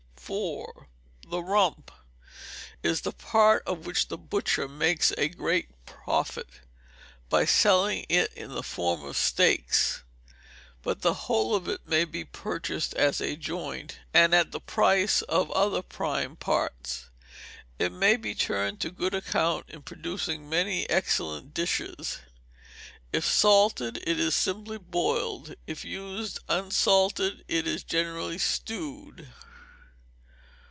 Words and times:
iv. 0.33 0.65
The 1.27 1.41
Rump 1.43 1.91
is 2.83 3.01
the 3.01 3.11
part 3.11 3.63
of 3.67 3.85
which 3.85 4.07
the 4.07 4.17
butcher 4.17 4.65
makes 4.65 5.11
great 5.35 5.67
profit, 5.85 6.47
by 7.27 7.43
selling 7.43 8.05
it 8.07 8.31
in 8.31 8.53
the 8.53 8.63
form 8.63 9.03
of 9.03 9.17
steaks, 9.17 10.03
but 10.83 11.01
the 11.01 11.13
whole 11.25 11.53
of 11.53 11.67
it 11.67 11.85
may 11.85 12.05
be 12.05 12.23
purchased 12.23 12.93
as 12.93 13.19
a 13.19 13.35
joint, 13.35 13.99
and 14.13 14.33
at 14.33 14.53
the 14.53 14.61
price 14.61 15.21
of 15.23 15.51
other 15.51 15.81
prime 15.81 16.37
parts. 16.37 17.09
It 17.77 17.91
may 17.91 18.15
be 18.15 18.33
turned 18.33 18.79
to 18.81 18.89
good 18.91 19.13
account 19.13 19.65
in 19.67 19.81
producing 19.81 20.47
many 20.47 20.89
excellent 20.89 21.53
dishes. 21.53 22.19
If 23.11 23.25
salted, 23.25 23.97
it 24.07 24.17
is 24.17 24.33
simply 24.33 24.77
boiled; 24.77 25.55
if 25.67 25.83
used 25.83 26.39
unsalted, 26.47 27.43
it 27.49 27.67
is 27.67 27.83
generally 27.83 28.37
stewed. 28.37 29.27